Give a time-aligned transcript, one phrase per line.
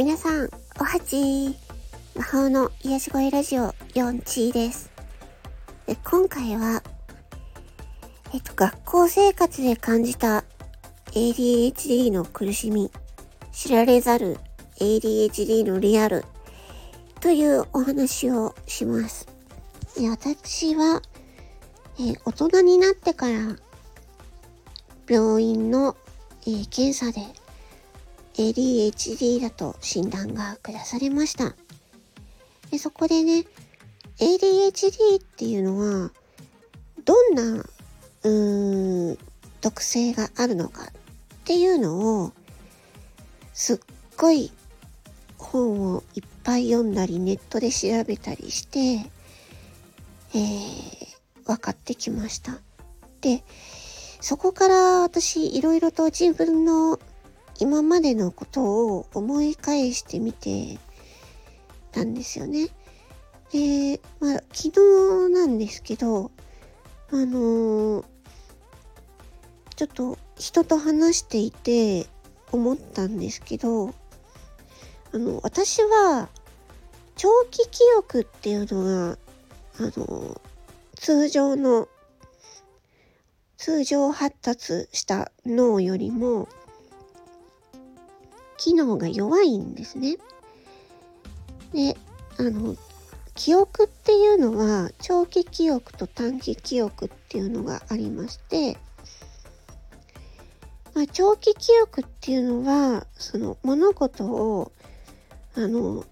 [0.00, 0.48] 皆さん、
[0.80, 1.54] おはち
[2.16, 4.90] 魔法の癒し声ラジオ4チーです。
[5.86, 6.82] で今回は、
[8.32, 10.46] えっと、学校生活で感じた
[11.12, 12.90] ADHD の苦しみ、
[13.52, 14.38] 知られざる
[14.78, 16.24] ADHD のリアル
[17.20, 19.28] というお話をします。
[19.98, 21.02] で私は、
[21.98, 23.54] え大人になってから
[25.06, 25.94] 病院の、
[26.46, 27.39] えー、検査で
[28.40, 31.54] ADHD だと診断が下されました。
[32.70, 33.44] でそこでね、
[34.18, 36.10] ADHD っていうのは、
[37.04, 37.64] どんな、
[38.22, 39.18] うーん、
[39.60, 40.86] 特性があるのかっ
[41.44, 42.32] ていうのを、
[43.52, 43.78] すっ
[44.16, 44.50] ごい
[45.36, 49.10] 本をいっぱい読んだり、ネットで調べたりして、
[50.32, 52.58] えー、分かってきました。
[53.20, 53.44] で、
[54.22, 56.98] そこから私いろいろと自分の
[57.60, 60.78] 今までのことを思い返してみて
[61.92, 62.68] たんですよね。
[63.52, 66.30] で、まあ、昨日なんですけど、
[67.12, 68.04] あのー、
[69.76, 72.06] ちょっと人と話していて
[72.50, 73.94] 思ったんですけど、
[75.12, 76.28] あの、私は
[77.16, 79.18] 長期記憶っていうのが、
[79.78, 80.40] あの、
[80.94, 81.88] 通常の、
[83.58, 86.48] 通常発達した脳よりも、
[88.60, 90.18] 機能が弱いんですね。
[91.72, 91.96] で、
[92.38, 92.76] あの、
[93.34, 98.76] 記憶っていうのは長期記憶と短期記憶っていうのがありまして、
[100.94, 104.72] まあ、長期記憶っていうのはその物事を
[105.54, 106.04] あの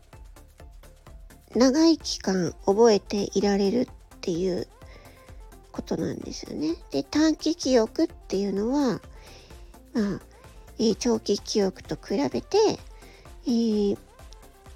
[1.55, 3.89] 長い期間覚えていられるっ
[4.23, 4.67] ていう
[5.71, 6.77] ことなんですよね。
[6.91, 9.03] で短期記憶っていうのは
[9.93, 10.21] まあ
[10.79, 12.59] え、長期記憶と比べて、
[13.47, 13.99] えー、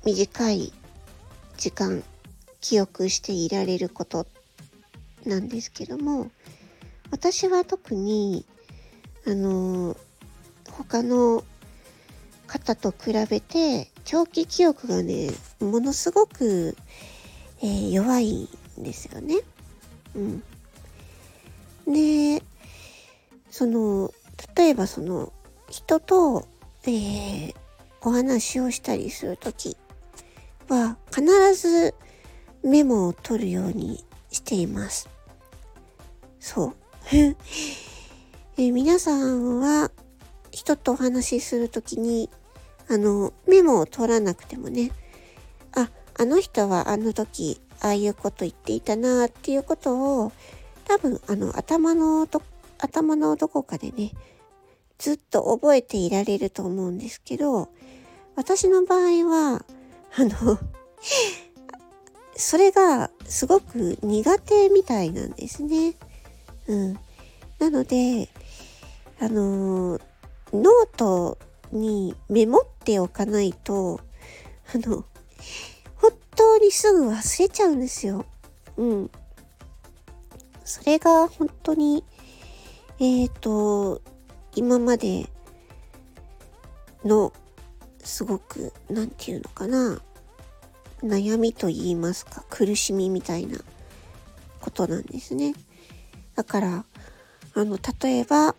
[0.04, 0.72] 短い
[1.56, 2.02] 時間
[2.60, 4.26] 記憶していられること
[5.24, 6.30] なんですけども
[7.10, 8.44] 私は特に
[9.26, 9.96] あの、
[10.70, 11.44] 他の
[12.48, 15.30] 方と比べて長期記憶がね
[15.60, 16.76] ものすごく、
[17.62, 18.48] えー、弱い
[18.78, 19.36] んですよね。
[20.14, 20.42] うん、
[21.86, 22.42] で
[23.50, 24.12] その
[24.56, 25.32] 例えばその
[25.72, 26.46] 人と、
[26.84, 27.54] えー、
[28.02, 29.78] お話をしたりするとき
[30.68, 31.24] は必
[31.54, 31.94] ず
[32.62, 35.08] メモを取るようにしています。
[36.38, 36.74] そう。
[37.10, 39.90] えー、皆さんは
[40.50, 42.28] 人とお話しするときに
[42.88, 44.92] あのメモを取らなくてもね
[45.74, 50.32] ああの人はあの時ああいうこと言っていたなっていうことを
[50.84, 52.42] 多分あの頭のど
[52.78, 54.12] 頭のどこかでね
[55.02, 57.70] ずっと覚えていられると思うんですけど、
[58.36, 59.64] 私の場合は、
[60.14, 60.58] あの
[62.36, 65.96] それがすごく苦手みたいなんですね。
[66.68, 66.98] うん。
[67.58, 68.28] なので、
[69.18, 69.98] あの
[70.52, 71.36] ノート
[71.72, 73.98] にメモっておかないと、
[74.72, 75.04] あの、
[75.96, 78.24] 本当にすぐ忘れちゃうんですよ。
[78.76, 79.10] うん。
[80.64, 82.04] それが本当に、
[83.00, 84.00] えっ、ー、と、
[84.54, 85.28] 今まで
[87.04, 87.32] の
[88.02, 90.00] すごく何て言うのかな
[91.02, 93.58] 悩みと言いますか苦しみみたいな
[94.60, 95.54] ことなんですね。
[96.36, 96.84] だから
[97.54, 98.54] あの例えば、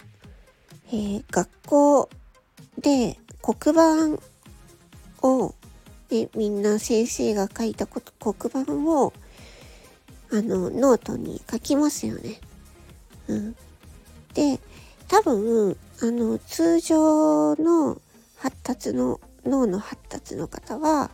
[0.88, 2.10] えー、学校
[2.80, 4.22] で黒板
[5.28, 5.56] を、
[6.10, 9.14] ね、みんな先生が書いたこと黒板を
[10.32, 12.40] あのノートに書きますよね。
[13.28, 13.56] うん、
[14.34, 14.60] で
[15.14, 18.02] 多分、あの、通常の
[18.36, 21.12] 発達の、脳の発達の方は、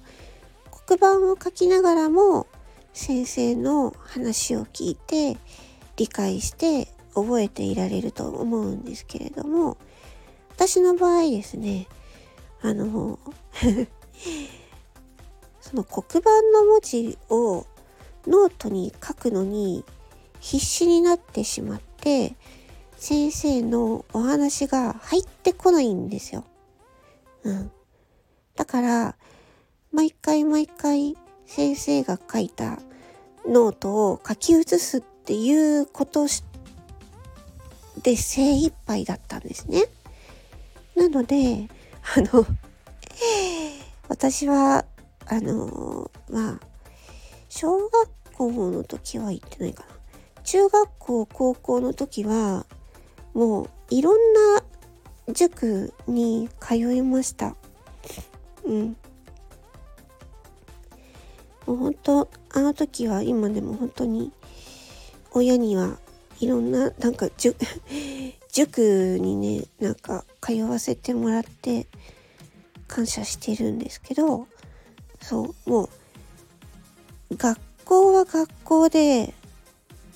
[0.88, 2.48] 黒板を書きながらも、
[2.94, 5.38] 先生の話を聞いて、
[5.98, 9.76] 理解して覚えていられると思うんですけれども、
[10.52, 11.90] 私の場合ですね、
[12.62, 13.20] あの、
[15.60, 17.66] その黒板の文字を
[18.26, 19.84] ノートに書くのに
[20.40, 22.38] 必死になってしまって、
[23.00, 26.44] 先生のお話が入ってこないんですよ。
[27.44, 27.72] うん。
[28.58, 29.16] だから、
[29.94, 31.16] 毎回毎回
[31.46, 32.78] 先生が書いた
[33.48, 36.28] ノートを書き写すっていうこと
[38.04, 39.86] で精一杯だったんですね。
[40.98, 41.70] なので、
[42.18, 42.46] あの
[44.10, 44.84] 私は、
[45.26, 46.60] あのまあ、
[47.48, 50.44] 小学校の時は行ってないかな。
[50.44, 52.66] 中学校、高校の時は、
[53.40, 57.56] もういろんな塾に通いました。
[58.66, 58.98] うん。
[61.66, 64.34] もう本当あの時は今でも本当に
[65.32, 66.00] 親には
[66.42, 67.56] いろんななんか塾
[68.52, 71.88] 塾にねなんか通わせてもらって
[72.90, 74.48] 感謝してるんですけど
[75.22, 75.90] そうも
[77.30, 79.34] う学校は学校で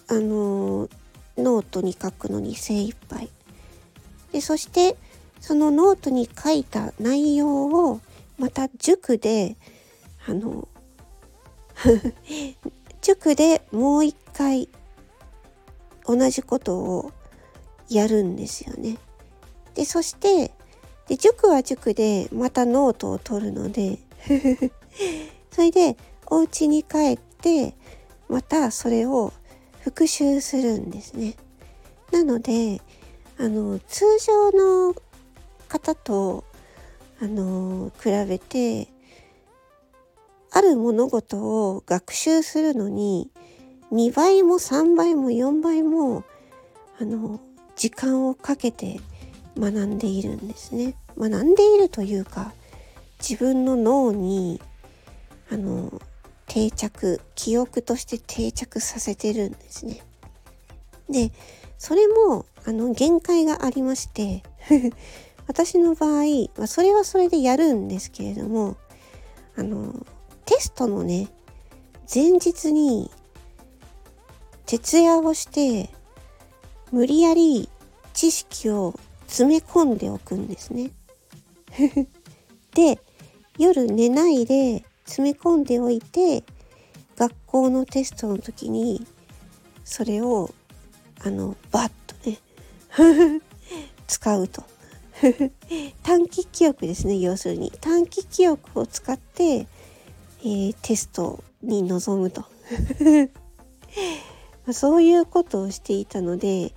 [0.10, 0.90] あの
[1.38, 3.30] ノートに書くのに精一杯
[4.32, 4.96] でそして
[5.40, 8.02] そのノートに書いた内容を
[8.38, 9.58] また塾で
[10.28, 10.68] あの
[13.02, 14.70] 塾でもう一回
[16.06, 17.12] 同じことを
[17.90, 18.98] やるんですよね。
[19.76, 20.52] でそして
[21.08, 24.00] で塾は塾でまたノートを取るので
[25.52, 25.98] それで
[26.28, 27.76] お家に帰って
[28.30, 29.34] またそれを
[29.84, 31.36] 復習するんですね。
[32.12, 32.82] なので
[33.38, 34.96] あの通常の
[35.68, 36.46] 方と
[37.22, 38.88] あの比べて
[40.52, 43.30] ある物事を学習するのに
[43.92, 46.24] 2倍も3倍も4倍も
[47.02, 47.42] あの
[47.76, 49.02] 時間をかけて
[49.60, 50.96] 学んでいるんですね。
[51.18, 52.54] 学んでいるというか
[53.20, 54.62] 自分の脳に
[55.52, 56.02] あの
[56.54, 60.04] 定着記憶として定着させてるんですね。
[61.10, 61.32] で
[61.80, 64.44] それもあの限界がありまして
[65.48, 68.78] 私の場合、まあ、それはそれでやるんですけれども
[69.56, 70.06] あの
[70.46, 71.28] テストのね
[72.14, 73.10] 前日に
[74.68, 75.90] 徹夜をして
[76.92, 77.68] 無理やり
[78.14, 78.94] 知識を
[79.26, 80.92] 詰め込んでおくんですね。
[82.76, 83.00] で
[83.58, 86.44] 夜寝ないで詰め込んでおいて
[87.18, 89.06] 学校のテストの時に
[89.84, 90.54] それを
[91.24, 92.40] あのバッとね
[94.08, 94.64] 使うと。
[96.04, 97.72] 短期記憶ですね要するに。
[97.80, 102.44] 短期記憶を使って、えー、テストに臨むと。
[104.72, 106.74] そういうことをしていたので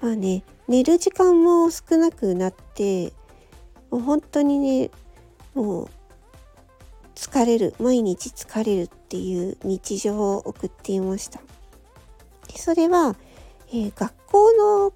[0.00, 3.12] まあね寝る時間も少なくなって
[3.90, 4.90] もう本当にね
[5.54, 5.88] もう
[7.20, 11.38] 疲れる毎日疲れるっていう日常を送っていました。
[12.48, 13.14] でそれは、
[13.68, 14.92] えー、学校の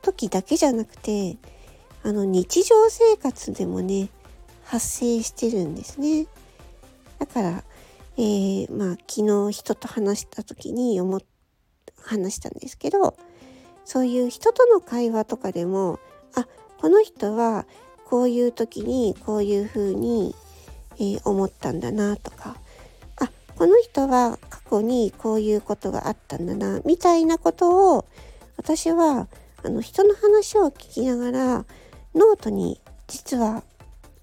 [0.00, 1.36] 時だけじゃなくて
[2.04, 4.08] あの日常生活でもね
[4.64, 6.26] 発生してるんですね。
[7.18, 7.64] だから、
[8.16, 11.20] えー、まあ昨日人と話した時に思
[12.02, 13.14] 話したんですけど
[13.84, 16.00] そういう人との会話とかでも
[16.34, 16.48] あ
[16.80, 17.66] この人は
[18.06, 20.34] こういう時にこういうふうに、
[20.98, 22.56] え、思ったんだなとか
[23.16, 28.04] あこの人は過去にこういうことがあったんだなみたいなことを
[28.56, 29.28] 私は
[29.64, 31.64] あの人の話を聞きながら
[32.14, 33.62] ノートに実は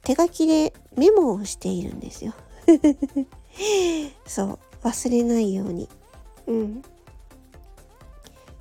[0.04, 2.34] 手書きでメモをしているんですよ。
[4.26, 5.90] そう忘れないように。
[6.48, 6.84] うん。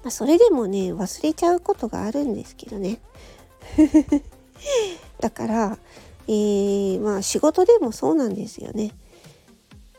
[0.03, 3.01] まあ、それでもね忘れちゃうことがあるんですけどね
[5.21, 5.79] だから、
[6.29, 8.93] えー、まあ仕事でもそうなんですよね。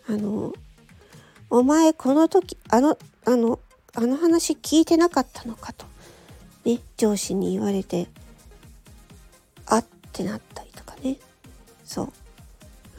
[0.07, 0.53] あの
[1.49, 3.59] お前この時あのあの
[3.95, 5.85] あの話聞いてなかったのかと
[6.65, 8.07] ね上司に言われて
[9.65, 11.17] あってなったりとかね。
[11.83, 12.13] そう。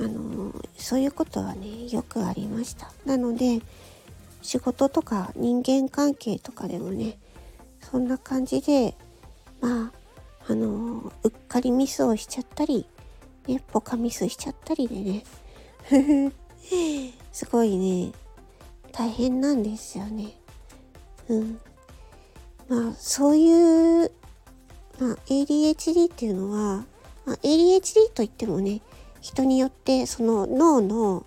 [0.01, 2.91] あのそういうことはねよくありました。
[3.05, 3.61] なので
[4.43, 7.19] 仕事とか人間関係とかでもね
[7.81, 8.97] そんな感じで
[9.61, 9.93] ま
[10.49, 12.87] ああのうっかりミスをしちゃったり、
[13.47, 15.25] ね、ポカミスしちゃったりでね
[17.33, 18.13] すごいね
[18.93, 20.37] 大変なんですよね。
[21.29, 21.61] うん。
[22.69, 24.13] まあそういう、
[24.99, 26.85] まあ、ADHD っていうのは、
[27.25, 28.83] まあ、ADHD といってもね
[29.21, 31.25] 人によってその脳の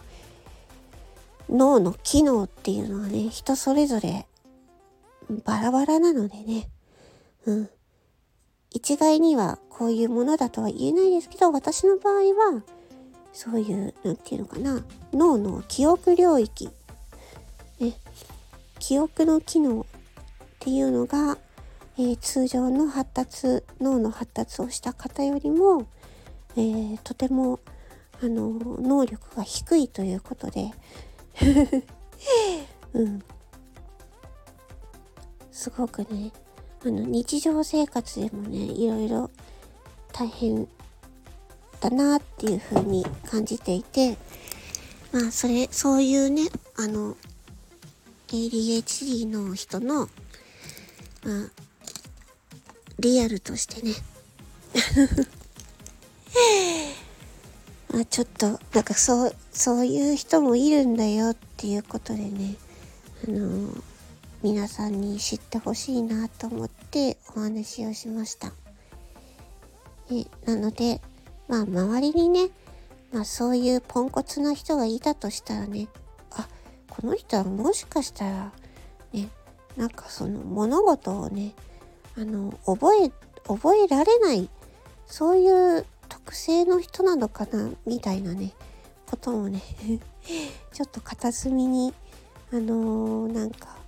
[1.49, 4.25] 脳の機能っていうのはね、人それぞれ
[5.45, 6.69] バラバラなのでね、
[7.45, 7.69] うん。
[8.73, 12.15] 一概にはこういうものだとは言えないですけど、私の場合
[12.55, 12.63] は、
[13.31, 16.69] そういう、なんていうのかな、脳の記憶領域、
[17.79, 17.93] ね、
[18.79, 19.85] 記憶の機能っ
[20.59, 21.37] ていうのが、
[21.97, 25.87] えー、通常の発達、脳の発達をした方よりも、
[26.55, 27.59] えー、とても、
[28.21, 28.51] あの、
[28.81, 30.71] 能力が低いということで、
[32.93, 33.23] うん。
[35.51, 36.31] すごくね、
[36.85, 39.31] あの、日常生活でもね、いろいろ
[40.11, 40.67] 大変
[41.79, 44.17] だなっていう風に感じていて、
[45.11, 47.15] まあ、それ、そういうね、あの、
[48.27, 50.09] ADHD の人の、
[51.23, 51.49] まあ、
[52.99, 53.93] リアルとしてね、
[57.93, 62.55] まあ、ちょっと、なんかそう、そういう人もいるんだよっていうことでね、
[63.27, 63.69] あの
[64.43, 68.51] 皆さんに知ってほしいなと思ってお話をしました。
[70.11, 70.99] えなので、
[71.47, 72.49] まあ周りにね、
[73.13, 75.87] まあそういうポンコツな人がいたとしたらね、
[76.31, 76.49] あ、
[76.89, 78.51] この人はもしかしたら、
[79.13, 79.29] ね、
[79.77, 81.53] なんかその物事をね、
[82.17, 83.11] あの、覚え、
[83.47, 84.49] 覚えられない、
[85.07, 88.51] そういう特性の人なのかな、みたいなね、
[89.09, 89.61] こともね
[90.73, 91.93] ちょっと片隅に、
[92.51, 93.82] あのー、なんか、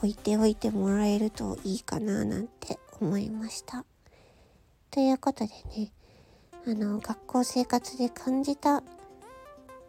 [0.00, 3.84] 置いておいてもらえるといいかな、なんて思いました。
[4.90, 5.92] ということでね、
[6.66, 8.80] あの、学校生活で感じた、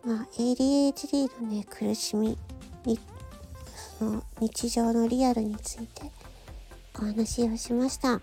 [0.03, 2.37] まあ、ADHD のね、苦しみ
[2.83, 2.99] に、
[3.99, 6.11] その、日常のリアルについて
[6.95, 8.19] お話をしました。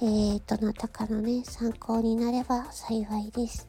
[0.00, 3.68] えー、どなたかのね、参考になれば幸いです。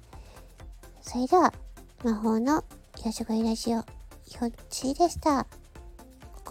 [1.04, 1.54] それでは、
[2.04, 2.64] 魔法の
[3.06, 3.86] よしごいラジオ、よっ
[4.72, 5.46] ちーでした。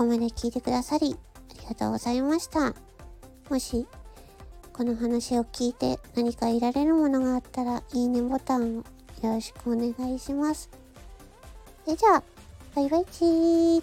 [0.03, 2.75] ここまで聞いてくださり、ありがとうございました。
[3.49, 3.87] もし、
[4.73, 8.85] この話を聞いて何かいられるものがあったら、いいねボタンをよ
[9.23, 10.69] ろしくお願いします。
[11.85, 12.23] それじゃあ、
[12.75, 13.83] バイバイチー